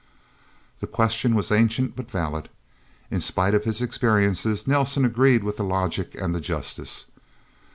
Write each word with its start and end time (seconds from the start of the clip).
The 0.79 0.87
question 0.87 1.35
was 1.35 1.51
ancient 1.51 1.95
but 1.95 2.09
valid. 2.09 2.49
In 3.11 3.21
spite 3.21 3.53
of 3.53 3.65
his 3.65 3.83
experiences, 3.83 4.65
Nelsen 4.67 5.05
agreed 5.05 5.43
with 5.43 5.57
the 5.57 5.63
logic 5.63 6.15
and 6.19 6.33
the 6.33 6.41
justice. 6.41 7.05